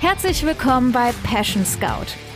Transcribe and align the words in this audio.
Herzlich 0.00 0.46
willkommen 0.46 0.92
bei 0.92 1.10
Passion 1.24 1.66
Scout. 1.66 1.88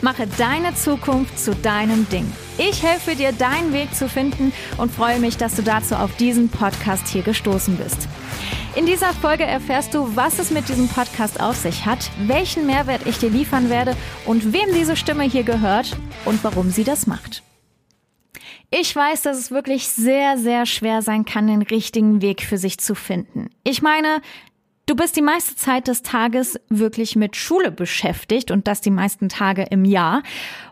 Mache 0.03 0.27
deine 0.37 0.75
Zukunft 0.75 1.39
zu 1.39 1.55
deinem 1.55 2.09
Ding. 2.09 2.27
Ich 2.59 2.83
helfe 2.83 3.15
dir, 3.15 3.31
deinen 3.31 3.73
Weg 3.73 3.95
zu 3.95 4.09
finden 4.09 4.53
und 4.79 4.91
freue 4.91 5.21
mich, 5.21 5.37
dass 5.37 5.55
du 5.55 5.63
dazu 5.63 5.95
auf 5.95 6.17
diesen 6.17 6.49
Podcast 6.49 7.07
hier 7.07 7.23
gestoßen 7.23 7.77
bist. 7.77 8.09
In 8.75 8.87
dieser 8.87 9.13
Folge 9.13 9.45
erfährst 9.45 9.95
du, 9.95 10.15
was 10.15 10.39
es 10.39 10.51
mit 10.51 10.69
diesem 10.69 10.89
Podcast 10.89 11.41
auf 11.41 11.57
sich 11.57 11.87
hat, 11.87 12.11
welchen 12.27 12.67
Mehrwert 12.67 13.07
ich 13.07 13.19
dir 13.19 13.31
liefern 13.31 13.71
werde 13.71 13.97
und 14.25 14.53
wem 14.53 14.73
diese 14.75 14.97
Stimme 14.97 15.25
hier 15.25 15.43
gehört 15.43 15.97
und 16.25 16.43
warum 16.45 16.71
sie 16.71 16.85
das 16.85 17.07
macht. 17.07 17.43
Ich 18.71 18.95
weiß, 18.95 19.23
dass 19.23 19.39
es 19.39 19.51
wirklich 19.51 19.89
sehr, 19.89 20.37
sehr 20.37 20.67
schwer 20.67 21.03
sein 21.03 21.25
kann, 21.25 21.47
den 21.47 21.63
richtigen 21.63 22.21
Weg 22.21 22.43
für 22.43 22.59
sich 22.59 22.79
zu 22.79 22.95
finden. 22.95 23.51
Ich 23.65 23.83
meine, 23.83 24.21
Du 24.89 24.97
bist 24.97 25.17
die 25.17 25.23
meiste 25.23 25.55
Zeit 25.55 25.87
des 25.87 26.01
Tages 26.01 26.59
wirklich 26.71 27.15
mit 27.15 27.37
Schule 27.37 27.71
beschäftigt 27.71 28.51
und 28.51 28.67
das 28.67 28.81
die 28.81 28.91
meisten 28.91 29.29
Tage 29.29 29.65
im 29.65 29.85
Jahr. 29.85 30.23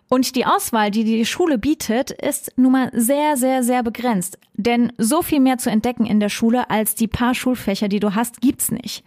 Und 0.09 0.37
die 0.37 0.46
Auswahl, 0.46 0.91
die 0.91 1.05
die 1.05 1.27
Schule 1.27 1.59
bietet, 1.59 2.12
ist 2.12 2.52
nun 2.56 2.73
mal 2.73 2.91
sehr, 2.92 3.37
sehr, 3.37 3.62
sehr 3.62 3.83
begrenzt. 3.83 4.38
Denn 4.55 4.92
so 4.98 5.23
viel 5.23 5.41
mehr 5.41 5.59
zu 5.59 5.69
entdecken 5.69 6.06
in 6.06 6.20
der 6.20 6.29
Schule 6.29 6.70
als 6.70 6.95
die 6.95 7.09
paar 7.09 7.34
Schulfächer, 7.34 7.88
die 7.88 7.98
du 7.98 8.15
hast, 8.15 8.41
gibt's 8.41 8.70
nicht. 8.70 9.05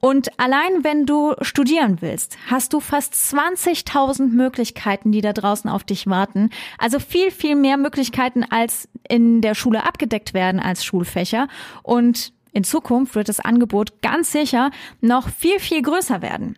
Und 0.00 0.40
allein 0.40 0.82
wenn 0.82 1.06
du 1.06 1.34
studieren 1.42 1.98
willst, 2.00 2.36
hast 2.50 2.72
du 2.72 2.80
fast 2.80 3.14
20.000 3.14 4.28
Möglichkeiten, 4.28 5.12
die 5.12 5.20
da 5.20 5.32
draußen 5.32 5.70
auf 5.70 5.84
dich 5.84 6.06
warten. 6.06 6.50
Also 6.78 6.98
viel, 6.98 7.30
viel 7.30 7.54
mehr 7.54 7.76
Möglichkeiten 7.76 8.42
als 8.42 8.88
in 9.08 9.42
der 9.42 9.54
Schule 9.54 9.84
abgedeckt 9.84 10.34
werden 10.34 10.58
als 10.58 10.84
Schulfächer. 10.84 11.48
Und 11.82 12.32
in 12.52 12.64
Zukunft 12.64 13.14
wird 13.14 13.28
das 13.28 13.40
Angebot 13.40 14.02
ganz 14.02 14.32
sicher 14.32 14.70
noch 15.00 15.28
viel, 15.28 15.60
viel 15.60 15.82
größer 15.82 16.22
werden. 16.22 16.56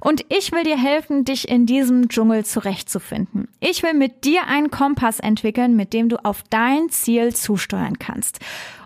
Und 0.00 0.24
ich 0.28 0.52
will 0.52 0.64
dir 0.64 0.78
helfen, 0.78 1.24
dich 1.24 1.48
in 1.48 1.66
diesem 1.66 2.08
Dschungel 2.08 2.44
zurechtzufinden. 2.44 3.48
Ich 3.60 3.82
will 3.82 3.94
mit 3.94 4.24
dir 4.24 4.46
einen 4.46 4.70
Kompass 4.70 5.20
entwickeln, 5.20 5.74
mit 5.76 5.92
dem 5.92 6.08
du 6.08 6.22
auf 6.24 6.42
dein 6.50 6.90
Ziel 6.90 7.34
zusteuern 7.34 7.98
kannst. 7.98 8.40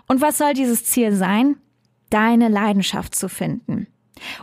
Und 0.07 0.21
was 0.21 0.37
soll 0.37 0.53
dieses 0.53 0.85
Ziel 0.85 1.13
sein? 1.13 1.57
Deine 2.09 2.47
Leidenschaft 2.47 3.13
zu 3.13 3.29
finden. 3.29 3.87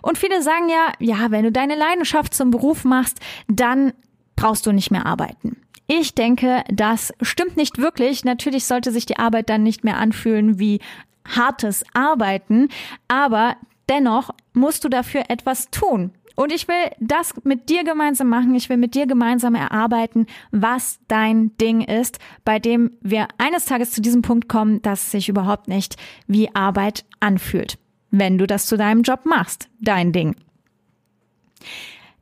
Und 0.03 0.19
viele 0.19 0.43
sagen 0.43 0.69
ja, 0.69 0.93
ja, 1.01 1.31
wenn 1.31 1.45
du 1.45 1.53
deine 1.53 1.75
Leidenschaft 1.75 2.34
zum 2.34 2.50
Beruf 2.50 2.84
machst, 2.84 3.19
dann 3.48 3.93
brauchst 4.37 4.67
du 4.67 4.73
nicht 4.73 4.91
mehr 4.91 5.06
arbeiten. 5.06 5.56
Ich 5.89 6.15
denke, 6.15 6.65
das 6.69 7.12
stimmt 7.23 7.56
nicht 7.56 7.78
wirklich. 7.78 8.25
Natürlich 8.25 8.65
sollte 8.65 8.91
sich 8.91 9.06
die 9.06 9.19
Arbeit 9.19 9.48
dann 9.48 9.62
nicht 9.62 9.84
mehr 9.84 9.98
anfühlen 9.98 10.59
wie 10.59 10.81
hartes 11.25 11.84
Arbeiten, 11.93 12.69
aber 13.09 13.56
dennoch 13.89 14.31
musst 14.53 14.84
du 14.84 14.89
dafür 14.89 15.25
etwas 15.28 15.71
tun. 15.71 16.12
Und 16.37 16.53
ich 16.53 16.69
will 16.69 16.91
das 17.01 17.34
mit 17.45 17.69
dir 17.70 17.83
gemeinsam 17.83 18.29
machen. 18.29 18.55
Ich 18.55 18.69
will 18.69 18.77
mit 18.77 18.95
dir 18.95 19.06
gemeinsam 19.06 19.55
erarbeiten, 19.55 20.27
was 20.53 21.01
dein 21.09 21.56
Ding 21.56 21.81
ist, 21.81 22.19
bei 22.45 22.59
dem 22.59 22.93
wir 23.01 23.27
eines 23.39 23.65
Tages 23.65 23.91
zu 23.91 24.03
diesem 24.03 24.23
Punkt 24.23 24.48
kommen, 24.48 24.83
dass 24.83 25.05
es 25.05 25.11
sich 25.11 25.28
überhaupt 25.28 25.67
nicht 25.67 25.97
wie 26.27 26.55
Arbeit 26.55 27.05
anfühlt. 27.20 27.78
Wenn 28.11 28.39
du 28.39 28.47
das 28.47 28.67
zu 28.67 28.77
deinem 28.77 29.03
Job 29.03 29.25
machst, 29.25 29.69
dein 29.81 30.12
Ding. 30.12 30.37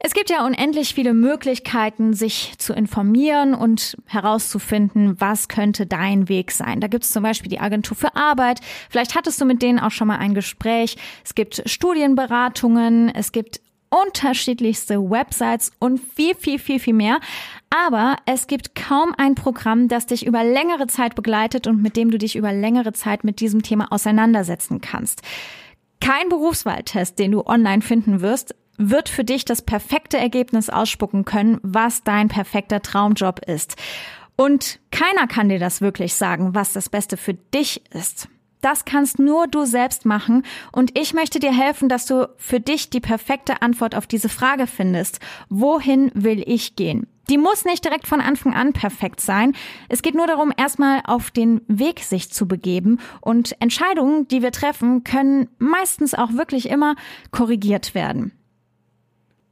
Es 0.06 0.12
gibt 0.12 0.28
ja 0.28 0.44
unendlich 0.44 0.94
viele 0.94 1.14
Möglichkeiten, 1.14 2.12
sich 2.12 2.52
zu 2.58 2.74
informieren 2.74 3.54
und 3.54 3.96
herauszufinden, 4.04 5.18
was 5.18 5.48
könnte 5.48 5.86
dein 5.86 6.28
Weg 6.28 6.50
sein. 6.50 6.80
Da 6.80 6.88
gibt 6.88 7.04
es 7.04 7.10
zum 7.10 7.22
Beispiel 7.22 7.48
die 7.48 7.58
Agentur 7.58 7.96
für 7.96 8.14
Arbeit. 8.14 8.60
Vielleicht 8.90 9.14
hattest 9.14 9.40
du 9.40 9.46
mit 9.46 9.62
denen 9.62 9.78
auch 9.78 9.92
schon 9.92 10.08
mal 10.08 10.18
ein 10.18 10.34
Gespräch. 10.34 10.96
Es 11.24 11.34
gibt 11.34 11.62
Studienberatungen. 11.64 13.08
Es 13.08 13.32
gibt 13.32 13.62
unterschiedlichste 13.94 14.98
Websites 14.98 15.70
und 15.78 16.00
viel, 16.00 16.34
viel, 16.34 16.58
viel, 16.58 16.80
viel 16.80 16.94
mehr. 16.94 17.20
Aber 17.70 18.16
es 18.26 18.46
gibt 18.46 18.74
kaum 18.74 19.14
ein 19.16 19.34
Programm, 19.34 19.88
das 19.88 20.06
dich 20.06 20.26
über 20.26 20.42
längere 20.42 20.86
Zeit 20.86 21.14
begleitet 21.14 21.66
und 21.66 21.82
mit 21.82 21.96
dem 21.96 22.10
du 22.10 22.18
dich 22.18 22.36
über 22.36 22.52
längere 22.52 22.92
Zeit 22.92 23.24
mit 23.24 23.40
diesem 23.40 23.62
Thema 23.62 23.92
auseinandersetzen 23.92 24.80
kannst. 24.80 25.22
Kein 26.00 26.28
Berufswahltest, 26.28 27.18
den 27.18 27.32
du 27.32 27.46
online 27.46 27.82
finden 27.82 28.20
wirst, 28.20 28.54
wird 28.76 29.08
für 29.08 29.24
dich 29.24 29.44
das 29.44 29.62
perfekte 29.62 30.18
Ergebnis 30.18 30.68
ausspucken 30.68 31.24
können, 31.24 31.58
was 31.62 32.02
dein 32.02 32.28
perfekter 32.28 32.82
Traumjob 32.82 33.40
ist. 33.46 33.76
Und 34.36 34.80
keiner 34.90 35.28
kann 35.28 35.48
dir 35.48 35.60
das 35.60 35.80
wirklich 35.80 36.14
sagen, 36.14 36.54
was 36.54 36.72
das 36.72 36.88
Beste 36.88 37.16
für 37.16 37.34
dich 37.34 37.82
ist. 37.92 38.28
Das 38.64 38.86
kannst 38.86 39.18
nur 39.18 39.46
du 39.46 39.66
selbst 39.66 40.06
machen 40.06 40.42
und 40.72 40.98
ich 40.98 41.12
möchte 41.12 41.38
dir 41.38 41.52
helfen, 41.52 41.90
dass 41.90 42.06
du 42.06 42.30
für 42.38 42.60
dich 42.60 42.88
die 42.88 43.00
perfekte 43.00 43.60
Antwort 43.60 43.94
auf 43.94 44.06
diese 44.06 44.30
Frage 44.30 44.66
findest. 44.66 45.20
Wohin 45.50 46.10
will 46.14 46.42
ich 46.46 46.74
gehen? 46.74 47.06
Die 47.28 47.36
muss 47.36 47.66
nicht 47.66 47.84
direkt 47.84 48.06
von 48.06 48.22
Anfang 48.22 48.54
an 48.54 48.72
perfekt 48.72 49.20
sein. 49.20 49.52
Es 49.90 50.00
geht 50.00 50.14
nur 50.14 50.26
darum, 50.26 50.50
erstmal 50.56 51.02
auf 51.04 51.30
den 51.30 51.60
Weg 51.68 52.00
sich 52.00 52.32
zu 52.32 52.48
begeben 52.48 53.00
und 53.20 53.54
Entscheidungen, 53.60 54.28
die 54.28 54.40
wir 54.40 54.50
treffen, 54.50 55.04
können 55.04 55.50
meistens 55.58 56.14
auch 56.14 56.32
wirklich 56.32 56.70
immer 56.70 56.96
korrigiert 57.32 57.94
werden. 57.94 58.32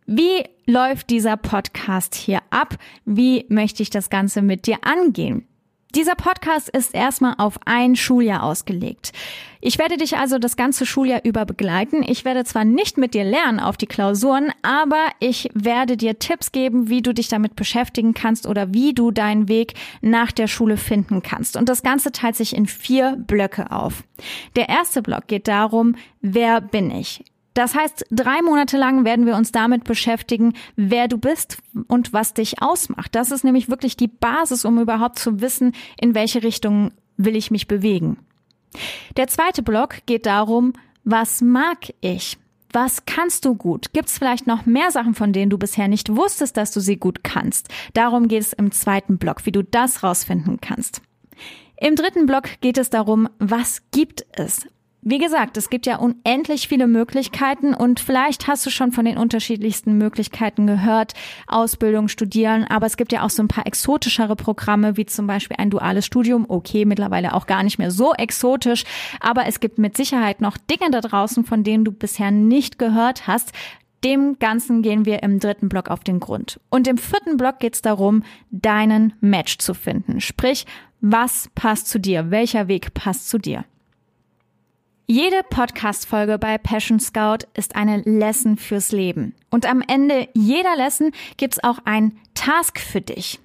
Wie 0.07 0.43
läuft 0.67 1.11
dieser 1.11 1.37
Podcast 1.37 2.15
hier 2.15 2.41
ab? 2.49 2.79
Wie 3.05 3.45
möchte 3.51 3.83
ich 3.83 3.91
das 3.91 4.09
Ganze 4.09 4.41
mit 4.41 4.67
dir 4.67 4.79
angehen? 4.81 5.47
Dieser 5.95 6.15
Podcast 6.15 6.71
ist 6.71 6.95
erstmal 6.95 7.35
auf 7.37 7.59
ein 7.67 7.97
Schuljahr 7.97 8.43
ausgelegt. 8.45 9.13
Ich 9.61 9.79
werde 9.79 9.99
dich 9.99 10.17
also 10.17 10.39
das 10.39 10.57
ganze 10.57 10.87
Schuljahr 10.87 11.21
über 11.23 11.45
begleiten. 11.45 12.03
Ich 12.03 12.25
werde 12.25 12.45
zwar 12.45 12.65
nicht 12.65 12.97
mit 12.97 13.13
dir 13.13 13.25
lernen 13.25 13.61
auf 13.61 13.77
die 13.77 13.87
Klausuren, 13.87 14.53
aber 14.63 15.07
ich 15.21 15.51
werde 15.53 15.99
dir 15.99 16.19
Tipps 16.19 16.51
geben, 16.51 16.89
wie 16.89 17.03
du 17.03 17.13
dich 17.13 17.29
damit 17.29 17.57
beschäftigen 17.57 18.15
kannst 18.15 18.47
oder 18.47 18.73
wie 18.73 18.95
du 18.95 19.11
deinen 19.11 19.49
Weg 19.49 19.75
nach 20.01 20.33
der 20.33 20.47
Schule 20.47 20.79
finden 20.79 21.23
kannst. 21.23 21.59
Und 21.59 21.69
das 21.69 21.83
Ganze 21.83 22.11
teilt 22.11 22.37
sich 22.37 22.57
in 22.57 22.67
vier 22.67 23.17
Blöcke 23.19 23.71
auf. 23.71 24.03
Der 24.57 24.71
erste 24.71 25.03
Block 25.03 25.27
geht 25.27 25.47
darum, 25.47 25.97
wer 26.23 26.63
bin 26.63 26.91
ich? 26.91 27.23
Das 27.55 27.75
heißt, 27.75 28.07
drei 28.11 28.41
Monate 28.43 28.77
lang 28.79 29.05
werden 29.05 29.27
wir 29.27 29.37
uns 29.37 29.53
damit 29.53 29.85
beschäftigen, 29.85 30.55
wer 30.77 31.09
du 31.09 31.19
bist 31.19 31.59
und 31.87 32.13
was 32.13 32.35
dich 32.35 32.63
ausmacht. 32.63 33.15
Das 33.15 33.31
ist 33.31 33.45
nämlich 33.45 33.69
wirklich 33.69 33.97
die 33.97 34.09
Basis, 34.09 34.65
um 34.65 34.81
überhaupt 34.81 35.19
zu 35.19 35.41
wissen, 35.41 35.75
in 36.01 36.15
welche 36.15 36.43
Richtung 36.43 36.93
will 37.17 37.37
ich 37.37 37.51
mich 37.51 37.69
bewegen. 37.69 38.19
Der 39.17 39.29
zweite 39.29 39.63
Block 39.63 39.99
geht 40.07 40.27
darum, 40.27 40.73
was 41.05 41.41
mag 41.41 41.93
ich? 42.01 42.39
Was 42.73 43.05
kannst 43.05 43.45
du 43.45 43.55
gut? 43.55 43.93
Gibt 43.93 44.09
es 44.09 44.17
vielleicht 44.17 44.47
noch 44.47 44.65
mehr 44.65 44.91
Sachen, 44.91 45.15
von 45.15 45.35
denen 45.35 45.51
du 45.51 45.59
bisher 45.59 45.89
nicht 45.89 46.17
wusstest, 46.17 46.57
dass 46.57 46.73
du 46.73 46.81
sie 46.81 46.97
gut 46.97 47.23
kannst? 47.23 47.69
Darum 47.93 48.29
geht 48.29 48.41
es 48.41 48.55
im 48.55 48.73
zweiten 48.73 49.19
Block, 49.19 49.45
wie 49.45 49.53
du 49.53 49.63
das 49.63 50.03
rausfinden 50.03 50.59
kannst. 50.61 51.03
Im 51.79 51.97
dritten 51.97 52.25
Block 52.25 52.49
geht 52.63 52.79
es 52.79 52.89
darum, 52.89 53.29
was 53.39 53.83
gibt 53.91 54.25
es? 54.33 54.67
Wie 55.05 55.19
gesagt, 55.19 55.57
es 55.57 55.69
gibt 55.69 55.87
ja 55.87 55.97
unendlich 55.97 56.69
viele 56.69 56.87
Möglichkeiten 56.87 57.75
und 57.75 57.99
vielleicht 57.99 58.47
hast 58.47 58.65
du 58.65 58.71
schon 58.71 58.93
von 58.93 59.05
den 59.05 59.19
unterschiedlichsten 59.19 59.99
Möglichkeiten 59.99 60.69
gehört, 60.69 61.15
Ausbildung, 61.49 62.07
Studieren, 62.07 62.63
aber 62.63 62.87
es 62.87 62.97
gibt 62.97 63.11
ja 63.11 63.25
auch 63.25 63.31
so 63.31 63.43
ein 63.43 63.49
paar 63.49 63.67
exotischere 63.67 64.37
Programme, 64.37 64.97
wie 64.97 65.05
zum 65.05 65.27
Beispiel 65.27 65.57
ein 65.59 65.71
duales 65.71 66.07
Studium. 66.07 66.47
Okay, 66.49 66.85
mittlerweile 66.85 67.35
auch 67.35 67.49
gar 67.49 67.65
nicht 67.65 67.79
mehr 67.79 67.91
so 67.91 68.15
exotisch, 68.15 68.85
aber 69.19 69.47
es 69.49 69.59
gibt 69.59 69.77
mit 69.79 69.97
Sicherheit 69.97 70.41
noch 70.41 70.57
Dinge 70.57 70.93
da 70.93 71.01
draußen, 71.01 71.43
von 71.45 71.65
denen 71.65 71.85
du 71.85 71.91
bisher 71.91 72.31
nicht 72.31 72.79
gehört 72.79 73.27
hast. 73.27 73.51
Dem 74.05 74.39
Ganzen 74.39 74.83
gehen 74.83 75.05
wir 75.05 75.25
im 75.25 75.41
dritten 75.41 75.69
Block 75.69 75.91
auf 75.91 76.05
den 76.05 76.21
Grund. 76.21 76.61
Und 76.71 76.87
im 76.87 76.97
vierten 76.97 77.37
Block 77.39 77.59
geht 77.59 77.75
es 77.75 77.83
darum, 77.83 78.23
deinen 78.53 79.15
Match 79.21 79.59
zu 79.59 79.75
finden. 79.75 80.21
Sprich, 80.21 80.65
was 81.01 81.51
passt 81.57 81.89
zu 81.89 81.99
dir? 81.99 82.31
Welcher 82.31 82.69
Weg 82.69 82.95
passt 82.95 83.29
zu 83.29 83.39
dir? 83.39 83.65
Jede 85.15 85.43
Podcast-Folge 85.51 86.39
bei 86.39 86.57
Passion 86.57 86.99
Scout 86.99 87.45
ist 87.53 87.77
eine 87.77 88.01
Lesson 88.01 88.57
fürs 88.57 88.93
Leben. 88.93 89.35
Und 89.51 89.69
am 89.69 89.83
Ende 89.87 90.31
jeder 90.33 90.75
Lesson 90.75 91.13
gibt's 91.37 91.63
auch 91.63 91.81
ein 91.85 92.19
Task 92.33 92.81
für 92.81 93.03
dich. 93.03 93.39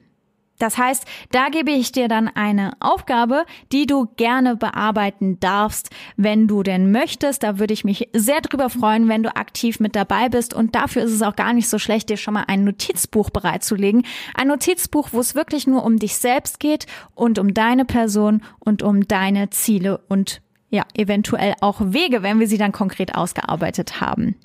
Das 0.60 0.78
heißt, 0.78 1.04
da 1.34 1.50
gebe 1.50 1.72
ich 1.72 1.92
dir 1.92 2.08
dann 2.08 2.30
eine 2.30 2.72
Aufgabe, 2.80 3.44
die 3.74 3.86
du 3.86 4.08
gerne 4.16 4.56
bearbeiten 4.56 5.42
darfst, 5.42 5.90
wenn 6.16 6.48
du 6.48 6.64
denn 6.64 6.90
möchtest. 6.90 7.44
Da 7.44 7.60
würde 7.60 7.74
ich 7.74 7.84
mich 7.84 8.08
sehr 8.14 8.40
drüber 8.40 8.70
freuen, 8.70 9.10
wenn 9.10 9.24
du 9.24 9.36
aktiv 9.36 9.82
mit 9.82 9.94
dabei 9.94 10.30
bist. 10.30 10.54
Und 10.54 10.74
dafür 10.74 11.04
ist 11.04 11.12
es 11.12 11.22
auch 11.22 11.36
gar 11.36 11.52
nicht 11.52 11.68
so 11.68 11.80
schlecht, 11.80 12.10
dir 12.10 12.16
schon 12.16 12.36
mal 12.36 12.46
ein 12.48 12.64
Notizbuch 12.64 13.30
bereitzulegen. 13.30 14.06
Ein 14.36 14.48
Notizbuch, 14.48 15.10
wo 15.12 15.20
es 15.20 15.36
wirklich 15.36 15.68
nur 15.68 15.84
um 15.84 16.00
dich 16.00 16.16
selbst 16.16 16.62
geht 16.62 16.86
und 17.14 17.40
um 17.40 17.54
deine 17.54 17.84
Person 17.84 18.42
und 18.60 18.84
um 18.84 19.06
deine 19.06 19.50
Ziele 19.50 19.98
und 20.08 20.42
ja, 20.70 20.84
eventuell 20.94 21.54
auch 21.62 21.80
Wege, 21.82 22.24
wenn 22.24 22.40
wir 22.40 22.48
sie 22.48 22.58
dann 22.58 22.72
konkret 22.72 23.16
ausgearbeitet 23.16 24.02
haben. 24.02 24.36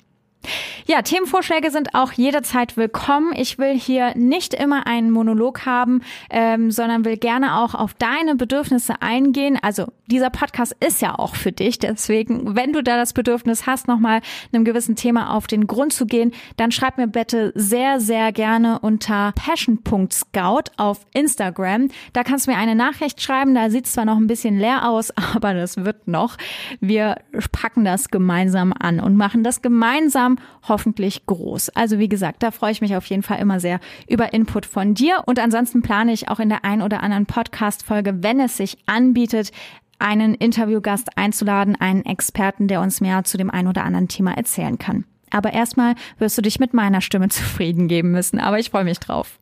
Ja, 0.85 1.01
Themenvorschläge 1.01 1.71
sind 1.71 1.95
auch 1.95 2.11
jederzeit 2.11 2.75
willkommen. 2.75 3.33
Ich 3.35 3.57
will 3.57 3.73
hier 3.73 4.15
nicht 4.15 4.53
immer 4.53 4.85
einen 4.85 5.11
Monolog 5.11 5.65
haben, 5.65 6.01
ähm, 6.29 6.71
sondern 6.71 7.05
will 7.05 7.17
gerne 7.17 7.57
auch 7.59 7.73
auf 7.73 7.93
deine 7.93 8.35
Bedürfnisse 8.35 9.01
eingehen. 9.01 9.57
Also 9.61 9.87
dieser 10.07 10.29
Podcast 10.29 10.75
ist 10.85 11.01
ja 11.01 11.17
auch 11.17 11.35
für 11.35 11.53
dich. 11.53 11.79
Deswegen, 11.79 12.55
wenn 12.55 12.73
du 12.73 12.83
da 12.83 12.97
das 12.97 13.13
Bedürfnis 13.13 13.65
hast, 13.65 13.87
nochmal 13.87 14.21
einem 14.51 14.65
gewissen 14.65 14.97
Thema 14.97 15.33
auf 15.33 15.47
den 15.47 15.67
Grund 15.67 15.93
zu 15.93 16.05
gehen, 16.05 16.33
dann 16.57 16.71
schreib 16.71 16.97
mir 16.97 17.07
bitte 17.07 17.53
sehr, 17.55 18.01
sehr 18.01 18.33
gerne 18.33 18.79
unter 18.79 19.31
passion.scout 19.35 20.63
auf 20.75 21.05
Instagram. 21.13 21.87
Da 22.11 22.23
kannst 22.23 22.47
du 22.47 22.51
mir 22.51 22.57
eine 22.57 22.75
Nachricht 22.75 23.21
schreiben. 23.21 23.55
Da 23.55 23.69
sieht 23.69 23.85
es 23.85 23.93
zwar 23.93 24.05
noch 24.05 24.17
ein 24.17 24.27
bisschen 24.27 24.59
leer 24.59 24.89
aus, 24.89 25.13
aber 25.33 25.53
das 25.53 25.77
wird 25.77 26.09
noch. 26.09 26.37
Wir 26.81 27.15
packen 27.53 27.85
das 27.85 28.09
gemeinsam 28.09 28.73
an 28.77 28.99
und 28.99 29.15
machen 29.15 29.43
das 29.43 29.61
gemeinsam 29.61 30.32
hoffentlich 30.67 31.25
groß. 31.25 31.69
Also 31.69 31.99
wie 31.99 32.09
gesagt, 32.09 32.43
da 32.43 32.51
freue 32.51 32.71
ich 32.71 32.81
mich 32.81 32.95
auf 32.95 33.05
jeden 33.05 33.23
Fall 33.23 33.39
immer 33.39 33.59
sehr 33.59 33.79
über 34.07 34.33
Input 34.33 34.65
von 34.65 34.93
dir. 34.93 35.23
Und 35.25 35.39
ansonsten 35.39 35.81
plane 35.81 36.13
ich 36.13 36.29
auch 36.29 36.39
in 36.39 36.49
der 36.49 36.65
ein 36.65 36.81
oder 36.81 37.03
anderen 37.03 37.25
Podcast-Folge, 37.25 38.23
wenn 38.23 38.39
es 38.39 38.57
sich 38.57 38.77
anbietet, 38.85 39.51
einen 39.99 40.35
Interviewgast 40.35 41.17
einzuladen, 41.17 41.75
einen 41.79 42.05
Experten, 42.05 42.67
der 42.67 42.81
uns 42.81 43.01
mehr 43.01 43.23
zu 43.23 43.37
dem 43.37 43.49
ein 43.49 43.67
oder 43.67 43.83
anderen 43.83 44.07
Thema 44.09 44.35
erzählen 44.35 44.77
kann. 44.77 45.05
Aber 45.29 45.53
erstmal 45.53 45.95
wirst 46.19 46.37
du 46.37 46.41
dich 46.41 46.59
mit 46.59 46.73
meiner 46.73 47.01
Stimme 47.01 47.29
zufrieden 47.29 47.87
geben 47.87 48.11
müssen, 48.11 48.39
aber 48.39 48.59
ich 48.59 48.69
freue 48.69 48.83
mich 48.83 48.99
drauf. 48.99 49.39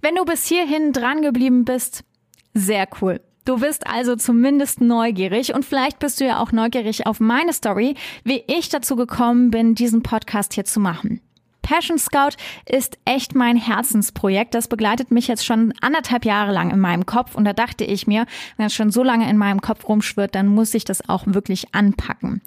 Wenn 0.00 0.16
du 0.16 0.24
bis 0.24 0.46
hierhin 0.46 0.92
dran 0.92 1.22
geblieben 1.22 1.64
bist, 1.64 2.04
sehr 2.52 2.86
cool. 3.00 3.20
Du 3.44 3.58
bist 3.58 3.86
also 3.86 4.16
zumindest 4.16 4.80
neugierig 4.80 5.54
und 5.54 5.66
vielleicht 5.66 5.98
bist 5.98 6.18
du 6.18 6.24
ja 6.24 6.40
auch 6.40 6.50
neugierig 6.50 7.06
auf 7.06 7.20
meine 7.20 7.52
Story, 7.52 7.94
wie 8.24 8.42
ich 8.46 8.70
dazu 8.70 8.96
gekommen 8.96 9.50
bin, 9.50 9.74
diesen 9.74 10.02
Podcast 10.02 10.54
hier 10.54 10.64
zu 10.64 10.80
machen. 10.80 11.20
Passion 11.60 11.98
Scout 11.98 12.36
ist 12.66 12.98
echt 13.04 13.34
mein 13.34 13.56
Herzensprojekt. 13.56 14.54
Das 14.54 14.68
begleitet 14.68 15.10
mich 15.10 15.28
jetzt 15.28 15.44
schon 15.44 15.74
anderthalb 15.82 16.24
Jahre 16.24 16.52
lang 16.52 16.70
in 16.70 16.80
meinem 16.80 17.04
Kopf 17.04 17.34
und 17.34 17.44
da 17.44 17.52
dachte 17.52 17.84
ich 17.84 18.06
mir, 18.06 18.24
wenn 18.56 18.66
es 18.66 18.74
schon 18.74 18.90
so 18.90 19.02
lange 19.02 19.28
in 19.28 19.36
meinem 19.36 19.60
Kopf 19.60 19.88
rumschwirrt, 19.88 20.34
dann 20.34 20.46
muss 20.46 20.72
ich 20.72 20.84
das 20.84 21.06
auch 21.08 21.24
wirklich 21.26 21.74
anpacken. 21.74 22.40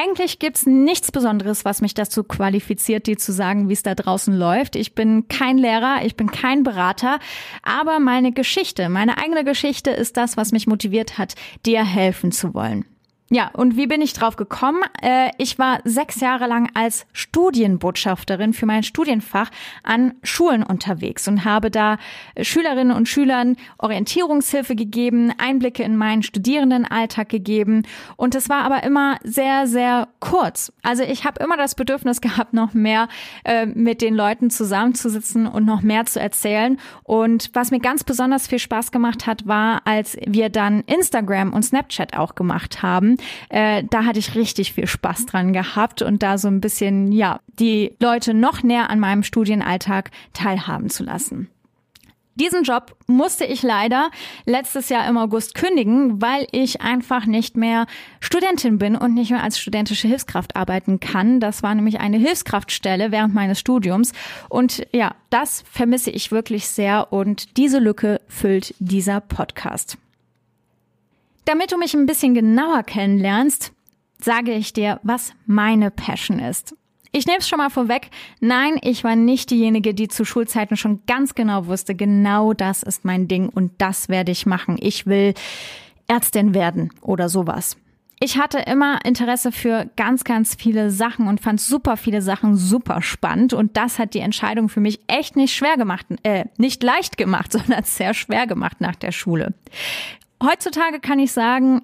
Eigentlich 0.00 0.38
gibt's 0.38 0.64
nichts 0.66 1.12
Besonderes, 1.12 1.64
was 1.64 1.82
mich 1.82 1.92
dazu 1.92 2.24
qualifiziert, 2.24 3.06
dir 3.06 3.18
zu 3.18 3.32
sagen, 3.32 3.68
wie 3.68 3.74
es 3.74 3.82
da 3.82 3.94
draußen 3.94 4.34
läuft. 4.34 4.76
Ich 4.76 4.94
bin 4.94 5.28
kein 5.28 5.58
Lehrer, 5.58 5.98
ich 6.04 6.16
bin 6.16 6.30
kein 6.30 6.62
Berater, 6.62 7.18
aber 7.62 7.98
meine 7.98 8.32
Geschichte, 8.32 8.88
meine 8.88 9.18
eigene 9.18 9.44
Geschichte 9.44 9.90
ist 9.90 10.16
das, 10.16 10.36
was 10.38 10.52
mich 10.52 10.66
motiviert 10.66 11.18
hat, 11.18 11.34
dir 11.66 11.84
helfen 11.84 12.32
zu 12.32 12.54
wollen. 12.54 12.86
Ja, 13.32 13.48
und 13.52 13.76
wie 13.76 13.86
bin 13.86 14.02
ich 14.02 14.12
drauf 14.12 14.34
gekommen? 14.34 14.82
Äh, 15.00 15.30
ich 15.38 15.56
war 15.56 15.78
sechs 15.84 16.18
Jahre 16.18 16.48
lang 16.48 16.68
als 16.74 17.06
Studienbotschafterin 17.12 18.52
für 18.52 18.66
mein 18.66 18.82
Studienfach 18.82 19.50
an 19.84 20.14
Schulen 20.24 20.64
unterwegs 20.64 21.28
und 21.28 21.44
habe 21.44 21.70
da 21.70 21.98
Schülerinnen 22.42 22.90
und 22.90 23.08
Schülern 23.08 23.54
Orientierungshilfe 23.78 24.74
gegeben, 24.74 25.32
Einblicke 25.38 25.84
in 25.84 25.96
meinen 25.96 26.24
Studierendenalltag 26.24 27.28
gegeben. 27.28 27.84
Und 28.16 28.34
es 28.34 28.48
war 28.48 28.64
aber 28.64 28.82
immer 28.82 29.16
sehr, 29.22 29.68
sehr 29.68 30.08
kurz. 30.18 30.72
Also 30.82 31.04
ich 31.04 31.24
habe 31.24 31.40
immer 31.40 31.56
das 31.56 31.76
Bedürfnis 31.76 32.20
gehabt, 32.20 32.52
noch 32.52 32.74
mehr 32.74 33.06
äh, 33.44 33.64
mit 33.64 34.02
den 34.02 34.16
Leuten 34.16 34.50
zusammenzusitzen 34.50 35.46
und 35.46 35.64
noch 35.64 35.82
mehr 35.82 36.04
zu 36.04 36.18
erzählen. 36.18 36.80
Und 37.04 37.50
was 37.52 37.70
mir 37.70 37.78
ganz 37.78 38.02
besonders 38.02 38.48
viel 38.48 38.58
Spaß 38.58 38.90
gemacht 38.90 39.28
hat, 39.28 39.46
war, 39.46 39.82
als 39.84 40.16
wir 40.26 40.48
dann 40.48 40.80
Instagram 40.80 41.52
und 41.52 41.62
Snapchat 41.62 42.14
auch 42.14 42.34
gemacht 42.34 42.82
haben 42.82 43.18
äh, 43.48 43.84
da 43.88 44.04
hatte 44.04 44.18
ich 44.18 44.34
richtig 44.34 44.72
viel 44.72 44.86
Spaß 44.86 45.26
dran 45.26 45.52
gehabt 45.52 46.02
und 46.02 46.22
da 46.22 46.38
so 46.38 46.48
ein 46.48 46.60
bisschen, 46.60 47.12
ja, 47.12 47.40
die 47.58 47.94
Leute 48.00 48.34
noch 48.34 48.62
näher 48.62 48.90
an 48.90 49.00
meinem 49.00 49.22
Studienalltag 49.22 50.10
teilhaben 50.32 50.90
zu 50.90 51.04
lassen. 51.04 51.48
Diesen 52.40 52.62
Job 52.62 52.96
musste 53.06 53.44
ich 53.44 53.62
leider 53.62 54.10
letztes 54.46 54.88
Jahr 54.88 55.06
im 55.06 55.18
August 55.18 55.54
kündigen, 55.54 56.22
weil 56.22 56.46
ich 56.52 56.80
einfach 56.80 57.26
nicht 57.26 57.54
mehr 57.54 57.86
Studentin 58.20 58.78
bin 58.78 58.96
und 58.96 59.12
nicht 59.12 59.30
mehr 59.30 59.42
als 59.42 59.58
studentische 59.58 60.08
Hilfskraft 60.08 60.56
arbeiten 60.56 61.00
kann. 61.00 61.40
Das 61.40 61.62
war 61.62 61.74
nämlich 61.74 62.00
eine 62.00 62.16
Hilfskraftstelle 62.16 63.12
während 63.12 63.34
meines 63.34 63.60
Studiums. 63.60 64.12
Und 64.48 64.86
ja, 64.92 65.14
das 65.28 65.64
vermisse 65.70 66.10
ich 66.10 66.32
wirklich 66.32 66.68
sehr 66.68 67.12
und 67.12 67.58
diese 67.58 67.78
Lücke 67.78 68.22
füllt 68.26 68.74
dieser 68.78 69.20
Podcast. 69.20 69.98
Damit 71.44 71.72
du 71.72 71.78
mich 71.78 71.94
ein 71.94 72.06
bisschen 72.06 72.34
genauer 72.34 72.82
kennenlernst, 72.82 73.72
sage 74.18 74.52
ich 74.52 74.72
dir, 74.72 75.00
was 75.02 75.32
meine 75.46 75.90
Passion 75.90 76.38
ist. 76.38 76.74
Ich 77.12 77.26
nehme 77.26 77.38
es 77.38 77.48
schon 77.48 77.58
mal 77.58 77.70
vorweg. 77.70 78.10
Nein, 78.40 78.78
ich 78.82 79.02
war 79.02 79.16
nicht 79.16 79.50
diejenige, 79.50 79.94
die 79.94 80.06
zu 80.06 80.24
Schulzeiten 80.24 80.76
schon 80.76 81.00
ganz 81.06 81.34
genau 81.34 81.66
wusste, 81.66 81.96
genau 81.96 82.52
das 82.52 82.84
ist 82.84 83.04
mein 83.04 83.26
Ding 83.26 83.48
und 83.48 83.72
das 83.78 84.08
werde 84.08 84.30
ich 84.30 84.46
machen. 84.46 84.76
Ich 84.80 85.06
will 85.06 85.34
Ärztin 86.06 86.54
werden 86.54 86.92
oder 87.00 87.28
sowas. 87.28 87.76
Ich 88.22 88.36
hatte 88.36 88.58
immer 88.58 89.02
Interesse 89.04 89.50
für 89.50 89.88
ganz, 89.96 90.24
ganz 90.24 90.54
viele 90.54 90.90
Sachen 90.90 91.26
und 91.26 91.40
fand 91.40 91.58
super 91.58 91.96
viele 91.96 92.20
Sachen 92.20 92.54
super 92.54 93.00
spannend 93.00 93.54
und 93.54 93.76
das 93.78 93.98
hat 93.98 94.12
die 94.12 94.18
Entscheidung 94.18 94.68
für 94.68 94.80
mich 94.80 95.00
echt 95.06 95.36
nicht 95.36 95.54
schwer 95.54 95.78
gemacht, 95.78 96.06
äh, 96.22 96.44
nicht 96.58 96.82
leicht 96.82 97.16
gemacht, 97.16 97.50
sondern 97.52 97.82
sehr 97.84 98.12
schwer 98.14 98.46
gemacht 98.46 98.80
nach 98.80 98.94
der 98.94 99.10
Schule. 99.10 99.54
Heutzutage 100.42 101.00
kann 101.00 101.18
ich 101.18 101.32
sagen, 101.32 101.82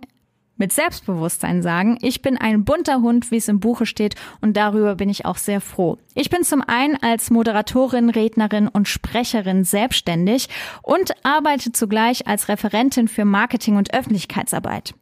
mit 0.56 0.72
Selbstbewusstsein 0.72 1.62
sagen, 1.62 1.98
ich 2.00 2.22
bin 2.22 2.38
ein 2.38 2.64
bunter 2.64 3.02
Hund, 3.02 3.30
wie 3.30 3.36
es 3.36 3.48
im 3.48 3.60
Buche 3.60 3.84
steht, 3.84 4.14
und 4.40 4.56
darüber 4.56 4.94
bin 4.94 5.10
ich 5.10 5.26
auch 5.26 5.36
sehr 5.36 5.60
froh. 5.60 5.98
Ich 6.14 6.30
bin 6.30 6.42
zum 6.44 6.62
einen 6.62 6.96
als 6.96 7.30
Moderatorin, 7.30 8.08
Rednerin 8.08 8.68
und 8.68 8.88
Sprecherin 8.88 9.64
selbstständig 9.64 10.48
und 10.82 11.12
arbeite 11.24 11.72
zugleich 11.72 12.26
als 12.26 12.48
Referentin 12.48 13.08
für 13.08 13.24
Marketing 13.26 13.76
und 13.76 13.92
Öffentlichkeitsarbeit. 13.92 14.94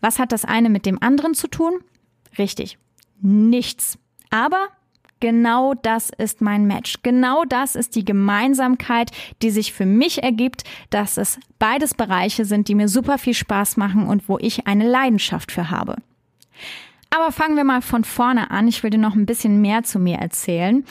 Was 0.00 0.18
hat 0.18 0.32
das 0.32 0.44
eine 0.44 0.70
mit 0.70 0.86
dem 0.86 1.02
anderen 1.02 1.34
zu 1.34 1.48
tun? 1.48 1.80
Richtig, 2.38 2.78
nichts. 3.20 3.98
Aber 4.30 4.68
Genau 5.24 5.72
das 5.72 6.10
ist 6.10 6.42
mein 6.42 6.66
Match. 6.66 6.96
Genau 7.02 7.46
das 7.46 7.76
ist 7.76 7.96
die 7.96 8.04
Gemeinsamkeit, 8.04 9.10
die 9.40 9.48
sich 9.48 9.72
für 9.72 9.86
mich 9.86 10.22
ergibt, 10.22 10.64
dass 10.90 11.16
es 11.16 11.40
beides 11.58 11.94
Bereiche 11.94 12.44
sind, 12.44 12.68
die 12.68 12.74
mir 12.74 12.88
super 12.88 13.16
viel 13.16 13.32
Spaß 13.32 13.78
machen 13.78 14.06
und 14.06 14.28
wo 14.28 14.36
ich 14.36 14.66
eine 14.66 14.86
Leidenschaft 14.86 15.50
für 15.50 15.70
habe. 15.70 15.96
Aber 17.08 17.32
fangen 17.32 17.56
wir 17.56 17.64
mal 17.64 17.80
von 17.80 18.04
vorne 18.04 18.50
an. 18.50 18.68
Ich 18.68 18.82
will 18.82 18.90
dir 18.90 18.98
noch 18.98 19.14
ein 19.14 19.24
bisschen 19.24 19.62
mehr 19.62 19.82
zu 19.82 19.98
mir 19.98 20.18
erzählen. 20.18 20.84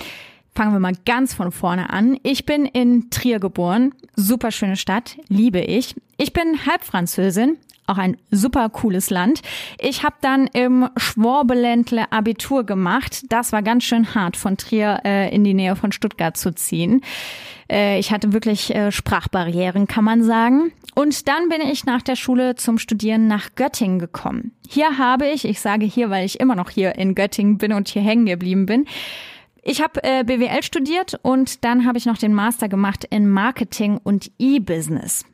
Fangen 0.55 0.73
wir 0.73 0.79
mal 0.79 0.97
ganz 1.05 1.35
von 1.35 1.51
vorne 1.51 1.91
an. 1.91 2.17
Ich 2.23 2.47
bin 2.47 2.65
in 2.65 3.11
Trier 3.11 3.39
geboren. 3.39 3.93
Super 4.15 4.49
schöne 4.49 4.77
Stadt, 4.77 5.15
liebe 5.27 5.59
ich. 5.61 5.93
Ich 6.17 6.33
bin 6.33 6.65
Halbfranzösin, 6.65 7.57
auch 7.87 7.97
ein 7.97 8.17
super 8.31 8.69
cooles 8.69 9.09
Land. 9.09 9.41
Ich 9.79 10.03
habe 10.03 10.15
dann 10.21 10.47
im 10.47 10.89
Schworbeländle 10.97 12.11
Abitur 12.11 12.65
gemacht. 12.65 13.23
Das 13.29 13.51
war 13.51 13.61
ganz 13.61 13.83
schön 13.83 14.15
hart, 14.15 14.37
von 14.37 14.57
Trier 14.57 15.01
äh, 15.05 15.33
in 15.33 15.43
die 15.43 15.53
Nähe 15.53 15.75
von 15.75 15.91
Stuttgart 15.91 16.37
zu 16.37 16.53
ziehen. 16.53 17.01
Äh, 17.69 17.99
ich 17.99 18.11
hatte 18.11 18.33
wirklich 18.33 18.73
äh, 18.73 18.91
Sprachbarrieren, 18.91 19.87
kann 19.87 20.03
man 20.03 20.23
sagen. 20.23 20.71
Und 20.95 21.27
dann 21.27 21.49
bin 21.49 21.61
ich 21.61 21.85
nach 21.85 22.01
der 22.01 22.15
Schule 22.15 22.55
zum 22.55 22.77
Studieren 22.77 23.27
nach 23.27 23.55
Göttingen 23.55 23.99
gekommen. 23.99 24.51
Hier 24.67 24.97
habe 24.97 25.27
ich, 25.27 25.45
ich 25.45 25.59
sage 25.59 25.85
hier, 25.85 26.09
weil 26.09 26.25
ich 26.25 26.39
immer 26.39 26.55
noch 26.55 26.69
hier 26.69 26.95
in 26.95 27.15
Göttingen 27.15 27.57
bin 27.57 27.73
und 27.73 27.87
hier 27.89 28.03
hängen 28.03 28.25
geblieben 28.25 28.65
bin, 28.65 28.85
ich 29.65 29.81
habe 29.81 30.03
äh, 30.03 30.25
BWL 30.25 30.61
studiert 30.61 31.17
und 31.21 31.63
dann 31.63 31.85
habe 31.85 31.97
ich 31.97 32.05
noch 32.05 32.17
den 32.17 32.33
Master 32.33 32.67
gemacht 32.67 33.05
in 33.09 33.29
Marketing 33.29 33.97
und 34.03 34.29
E-Business. 34.37 35.25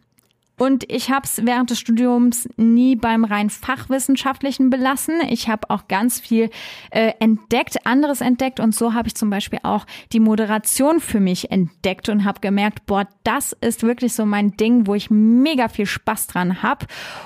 Und 0.60 0.84
ich 0.92 1.10
habe 1.10 1.24
es 1.24 1.46
während 1.46 1.70
des 1.70 1.80
Studiums 1.80 2.48
nie 2.58 2.98
beim 2.98 3.24
rein 3.24 3.50
fachwissenschaftlichen 3.50 4.70
belassen. 4.70 5.22
Ich 5.30 5.48
habe 5.48 5.70
auch 5.70 5.88
ganz 5.88 6.20
viel 6.20 6.50
äh, 6.92 7.14
entdeckt, 7.20 7.86
anderes 7.86 8.20
entdeckt. 8.20 8.60
Und 8.60 8.76
so 8.76 8.94
habe 8.94 9.08
ich 9.08 9.16
zum 9.16 9.30
Beispiel 9.30 9.60
auch 9.64 9.86
die 10.12 10.20
Moderation 10.20 11.00
für 11.00 11.22
mich 11.22 11.50
entdeckt 11.50 12.10
und 12.10 12.26
habe 12.26 12.42
gemerkt, 12.42 12.86
boah, 12.86 13.08
das 13.24 13.54
ist 13.62 13.84
wirklich 13.84 14.14
so 14.14 14.26
mein 14.26 14.58
Ding, 14.58 14.86
wo 14.86 14.96
ich 14.96 15.10
mega 15.10 15.70
viel 15.70 15.86
Spaß 15.86 16.28
dran 16.28 16.62
habe. 16.62 16.86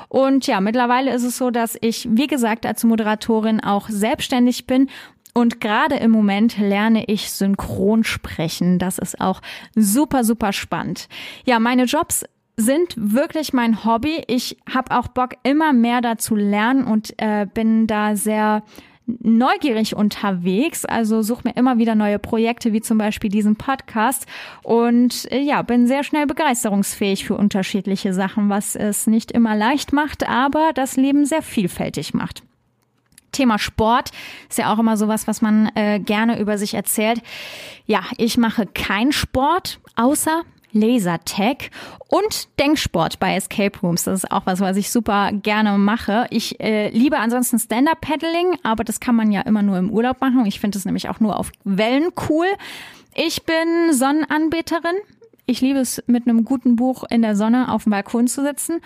Und 0.10 0.46
ja, 0.46 0.62
mittlerweile 0.62 1.12
ist 1.12 1.24
es 1.24 1.36
so, 1.36 1.50
dass 1.50 1.76
ich, 1.82 2.08
wie 2.12 2.28
gesagt, 2.28 2.68
als 2.68 2.84
Moderatorin 2.84 3.62
auch 3.62 3.90
selbstständig 3.90 4.68
bin 4.68 4.90
und 5.34 5.60
gerade 5.60 5.96
im 5.96 6.12
Moment 6.12 6.60
lerne 6.60 7.06
ich 7.06 7.32
synchron 7.32 8.04
sprechen. 8.04 8.78
Das 8.78 9.00
ist 9.00 9.20
auch 9.20 9.42
super, 9.76 10.24
super 10.24 10.54
spannend. 10.54 11.08
Ja, 11.46 11.60
meine 11.60 11.86
Jobs 11.86 12.24
sind 12.56 12.94
wirklich 12.96 13.54
mein 13.54 13.84
Hobby. 13.84 14.24
Ich 14.28 14.58
habe 14.72 14.96
auch 14.96 15.08
Bock, 15.08 15.36
immer 15.44 15.74
mehr 15.74 16.02
dazu 16.02 16.36
lernen 16.36 16.86
und 16.86 17.14
äh, 17.18 17.48
bin 17.52 17.88
da 17.88 18.16
sehr 18.16 18.64
neugierig 19.06 19.96
unterwegs, 19.96 20.86
also 20.86 21.22
suche 21.22 21.42
mir 21.46 21.58
immer 21.58 21.78
wieder 21.78 21.94
neue 21.96 22.20
Projekte, 22.20 22.72
wie 22.72 22.82
zum 22.82 22.98
Beispiel 22.98 23.30
diesen 23.30 23.56
Podcast 23.56 24.26
und 24.64 25.30
äh, 25.32 25.40
ja, 25.40 25.62
bin 25.62 25.88
sehr 25.88 26.04
schnell 26.04 26.26
begeisterungsfähig 26.26 27.26
für 27.26 27.36
unterschiedliche 27.36 28.14
Sachen, 28.14 28.50
was 28.50 28.76
es 28.76 29.08
nicht 29.08 29.32
immer 29.32 29.56
leicht 29.56 29.92
macht, 29.92 30.28
aber 30.28 30.72
das 30.74 30.96
Leben 30.96 31.26
sehr 31.26 31.42
vielfältig 31.42 32.14
macht. 32.14 32.44
Thema 33.34 33.60
Sport 33.60 34.12
ist 34.48 34.60
ja 34.60 34.72
auch 34.72 34.80
immer 34.80 34.96
sowas, 34.96 35.28
was 35.28 35.42
man 35.42 35.70
äh, 35.76 36.00
gerne 36.00 36.40
über 36.40 36.58
sich 36.58 36.76
erzählt. 36.76 37.22
Ja, 37.86 38.04
ich 38.18 38.38
mache 38.38 38.68
keinen 38.68 39.12
Sport, 39.12 39.80
außer 39.96 40.44
Lasertag 40.74 41.70
und 42.10 42.48
Denksport 42.60 43.20
bei 43.20 43.36
Escape 43.36 43.80
Rooms. 43.82 44.04
Das 44.04 44.24
ist 44.24 44.32
auch 44.32 44.46
was, 44.46 44.60
was 44.60 44.78
ich 44.78 44.92
super 44.92 45.32
gerne 45.32 45.78
mache. 45.78 46.28
Ich 46.30 46.60
äh, 46.60 46.90
liebe 46.90 47.18
ansonsten 47.18 47.60
Stand-Up-Paddling, 47.60 48.58
aber 48.64 48.84
das 48.84 49.00
kann 49.00 49.16
man 49.16 49.32
ja 49.32 49.42
immer 49.42 49.62
nur 49.62 49.78
im 49.78 49.90
Urlaub 49.90 50.22
machen. 50.22 50.46
Ich 50.46 50.60
finde 50.60 50.78
es 50.78 50.86
nämlich 50.86 51.10
auch 51.10 51.20
nur 51.20 51.40
auf 51.40 51.52
Wellen 51.64 52.10
cool. 52.30 52.48
Ich 53.16 53.44
bin 53.44 53.94
Sonnenanbeterin. 53.94 54.96
Ich 55.46 55.62
liebe 55.62 55.80
es, 55.80 56.04
mit 56.08 56.28
einem 56.28 56.46
guten 56.46 56.76
Buch 56.76 57.04
in 57.10 57.22
der 57.22 57.36
Sonne 57.36 57.72
auf 57.72 57.84
dem 57.84 57.92
Balkon 57.92 58.28
zu 58.28 58.44
sitzen. 58.44 58.80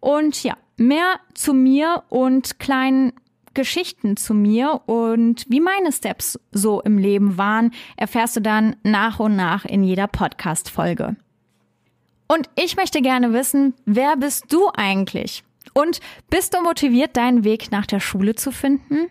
Und 0.00 0.42
ja, 0.42 0.56
mehr 0.76 1.20
zu 1.34 1.54
mir 1.54 2.02
und 2.08 2.58
kleinen 2.58 3.12
Geschichten 3.54 4.16
zu 4.16 4.34
mir 4.34 4.80
und 4.86 5.44
wie 5.48 5.60
meine 5.60 5.92
Steps 5.92 6.38
so 6.52 6.80
im 6.80 6.98
Leben 6.98 7.36
waren, 7.36 7.72
erfährst 7.96 8.36
du 8.36 8.40
dann 8.40 8.76
nach 8.82 9.18
und 9.18 9.36
nach 9.36 9.64
in 9.64 9.82
jeder 9.82 10.06
Podcast-Folge. 10.06 11.16
Und 12.30 12.48
ich 12.54 12.76
möchte 12.76 13.02
gerne 13.02 13.32
wissen, 13.32 13.74
wer 13.86 14.16
bist 14.16 14.52
du 14.52 14.70
eigentlich? 14.76 15.42
Und 15.74 15.98
bist 16.30 16.54
du 16.54 16.62
motiviert, 16.62 17.16
deinen 17.16 17.42
Weg 17.42 17.72
nach 17.72 17.86
der 17.86 17.98
Schule 17.98 18.36
zu 18.36 18.52
finden? 18.52 19.08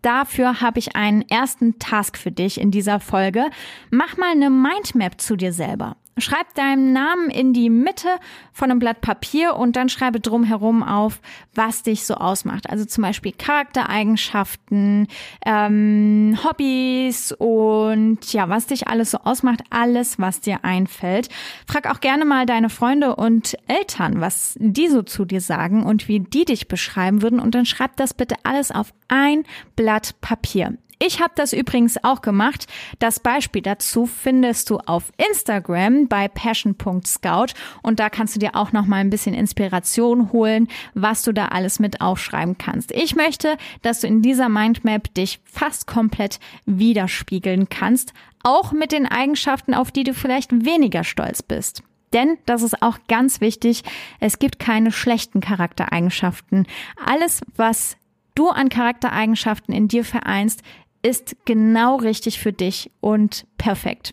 Dafür 0.00 0.62
habe 0.62 0.78
ich 0.78 0.96
einen 0.96 1.20
ersten 1.28 1.78
Task 1.78 2.16
für 2.16 2.32
dich 2.32 2.58
in 2.58 2.70
dieser 2.70 2.98
Folge. 2.98 3.44
Mach 3.90 4.16
mal 4.16 4.30
eine 4.30 4.48
Mindmap 4.48 5.20
zu 5.20 5.36
dir 5.36 5.52
selber. 5.52 5.98
Schreib 6.18 6.54
deinen 6.54 6.94
Namen 6.94 7.28
in 7.28 7.52
die 7.52 7.68
Mitte 7.68 8.08
von 8.52 8.70
einem 8.70 8.78
Blatt 8.78 9.02
Papier 9.02 9.54
und 9.56 9.76
dann 9.76 9.90
schreibe 9.90 10.18
drumherum 10.18 10.82
auf, 10.82 11.20
was 11.54 11.82
dich 11.82 12.06
so 12.06 12.14
ausmacht. 12.14 12.70
Also 12.70 12.86
zum 12.86 13.02
Beispiel 13.02 13.32
Charaktereigenschaften, 13.32 15.08
ähm, 15.44 16.38
Hobbys 16.42 17.32
und 17.32 18.32
ja, 18.32 18.48
was 18.48 18.66
dich 18.66 18.88
alles 18.88 19.10
so 19.10 19.18
ausmacht, 19.18 19.62
alles, 19.68 20.18
was 20.18 20.40
dir 20.40 20.64
einfällt. 20.64 21.28
Frag 21.66 21.90
auch 21.90 22.00
gerne 22.00 22.24
mal 22.24 22.46
deine 22.46 22.70
Freunde 22.70 23.16
und 23.16 23.54
Eltern, 23.66 24.20
was 24.20 24.54
die 24.58 24.88
so 24.88 25.02
zu 25.02 25.26
dir 25.26 25.42
sagen 25.42 25.84
und 25.84 26.08
wie 26.08 26.20
die 26.20 26.46
dich 26.46 26.66
beschreiben 26.66 27.20
würden. 27.20 27.40
Und 27.40 27.54
dann 27.54 27.66
schreib 27.66 27.96
das 27.96 28.14
bitte 28.14 28.36
alles 28.42 28.70
auf 28.70 28.94
ein 29.08 29.44
Blatt 29.76 30.14
Papier. 30.22 30.78
Ich 30.98 31.20
habe 31.20 31.32
das 31.34 31.52
übrigens 31.52 32.02
auch 32.02 32.22
gemacht. 32.22 32.66
Das 32.98 33.20
Beispiel 33.20 33.60
dazu 33.60 34.06
findest 34.06 34.70
du 34.70 34.78
auf 34.78 35.12
Instagram 35.28 36.08
bei 36.08 36.26
passion.scout 36.26 37.52
und 37.82 38.00
da 38.00 38.08
kannst 38.08 38.34
du 38.34 38.40
dir 38.40 38.56
auch 38.56 38.72
noch 38.72 38.86
mal 38.86 38.96
ein 38.96 39.10
bisschen 39.10 39.34
Inspiration 39.34 40.32
holen, 40.32 40.68
was 40.94 41.22
du 41.22 41.32
da 41.32 41.48
alles 41.48 41.80
mit 41.80 42.00
aufschreiben 42.00 42.56
kannst. 42.56 42.92
Ich 42.92 43.14
möchte, 43.14 43.58
dass 43.82 44.00
du 44.00 44.06
in 44.06 44.22
dieser 44.22 44.48
Mindmap 44.48 45.12
dich 45.12 45.40
fast 45.44 45.86
komplett 45.86 46.40
widerspiegeln 46.64 47.68
kannst, 47.68 48.14
auch 48.42 48.72
mit 48.72 48.92
den 48.92 49.06
Eigenschaften, 49.06 49.74
auf 49.74 49.90
die 49.90 50.04
du 50.04 50.14
vielleicht 50.14 50.64
weniger 50.64 51.04
stolz 51.04 51.42
bist. 51.42 51.82
Denn, 52.14 52.38
das 52.46 52.62
ist 52.62 52.82
auch 52.82 52.98
ganz 53.08 53.42
wichtig, 53.42 53.82
es 54.20 54.38
gibt 54.38 54.58
keine 54.58 54.92
schlechten 54.92 55.40
Charaktereigenschaften. 55.40 56.66
Alles, 57.04 57.42
was 57.56 57.96
du 58.34 58.48
an 58.48 58.68
Charaktereigenschaften 58.68 59.74
in 59.74 59.88
dir 59.88 60.04
vereinst, 60.04 60.62
ist 61.06 61.36
genau 61.44 61.96
richtig 61.96 62.40
für 62.40 62.52
dich 62.52 62.90
und 63.00 63.46
perfekt. 63.58 64.12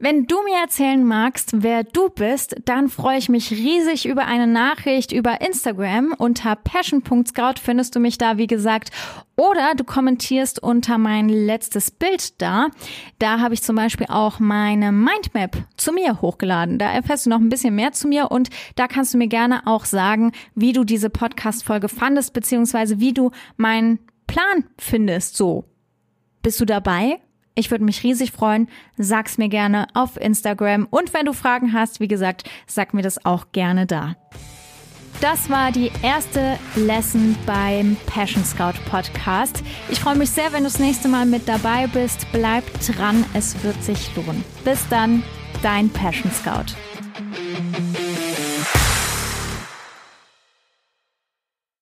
Wenn 0.00 0.26
du 0.26 0.42
mir 0.42 0.60
erzählen 0.60 1.04
magst, 1.04 1.62
wer 1.62 1.84
du 1.84 2.10
bist, 2.10 2.56
dann 2.64 2.88
freue 2.88 3.16
ich 3.16 3.28
mich 3.28 3.52
riesig 3.52 4.06
über 4.06 4.26
eine 4.26 4.48
Nachricht 4.48 5.12
über 5.12 5.40
Instagram. 5.40 6.14
Unter 6.18 6.56
passion.scout 6.56 7.60
findest 7.62 7.94
du 7.94 8.00
mich 8.00 8.18
da, 8.18 8.36
wie 8.36 8.48
gesagt. 8.48 8.90
Oder 9.36 9.74
du 9.76 9.84
kommentierst 9.84 10.60
unter 10.60 10.98
mein 10.98 11.28
letztes 11.28 11.92
Bild 11.92 12.42
da. 12.42 12.68
Da 13.20 13.38
habe 13.38 13.54
ich 13.54 13.62
zum 13.62 13.76
Beispiel 13.76 14.08
auch 14.10 14.40
meine 14.40 14.90
Mindmap 14.90 15.56
zu 15.76 15.92
mir 15.92 16.20
hochgeladen. 16.20 16.78
Da 16.78 16.92
erfährst 16.92 17.26
du 17.26 17.30
noch 17.30 17.40
ein 17.40 17.48
bisschen 17.48 17.74
mehr 17.76 17.92
zu 17.92 18.08
mir 18.08 18.30
und 18.32 18.50
da 18.74 18.88
kannst 18.88 19.14
du 19.14 19.18
mir 19.18 19.28
gerne 19.28 19.66
auch 19.66 19.84
sagen, 19.84 20.32
wie 20.56 20.72
du 20.72 20.84
diese 20.84 21.08
Podcast-Folge 21.08 21.88
fandest, 21.88 22.32
beziehungsweise 22.32 22.98
wie 22.98 23.14
du 23.14 23.30
mein 23.56 24.00
Plan 24.26 24.64
findest. 24.78 25.36
So, 25.36 25.64
bist 26.42 26.60
du 26.60 26.64
dabei? 26.64 27.20
Ich 27.54 27.70
würde 27.70 27.84
mich 27.84 28.02
riesig 28.02 28.32
freuen. 28.32 28.68
Sag's 28.96 29.38
mir 29.38 29.48
gerne 29.48 29.86
auf 29.94 30.16
Instagram. 30.16 30.88
Und 30.90 31.14
wenn 31.14 31.26
du 31.26 31.32
Fragen 31.32 31.72
hast, 31.72 32.00
wie 32.00 32.08
gesagt, 32.08 32.48
sag 32.66 32.94
mir 32.94 33.02
das 33.02 33.24
auch 33.24 33.52
gerne 33.52 33.86
da. 33.86 34.16
Das 35.20 35.48
war 35.48 35.70
die 35.70 35.90
erste 36.02 36.58
Lesson 36.74 37.36
beim 37.46 37.96
Passion 38.06 38.44
Scout 38.44 38.74
Podcast. 38.90 39.62
Ich 39.88 40.00
freue 40.00 40.16
mich 40.16 40.30
sehr, 40.30 40.52
wenn 40.52 40.64
du 40.64 40.68
das 40.68 40.80
nächste 40.80 41.08
Mal 41.08 41.24
mit 41.24 41.48
dabei 41.48 41.86
bist. 41.86 42.26
Bleib 42.32 42.64
dran, 42.80 43.24
es 43.32 43.62
wird 43.62 43.80
sich 43.82 44.14
lohnen. 44.16 44.44
Bis 44.64 44.86
dann, 44.88 45.22
dein 45.62 45.88
Passion 45.88 46.32
Scout. 46.32 46.74